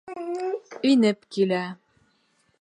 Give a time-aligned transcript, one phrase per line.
[0.91, 1.61] Инеп килә!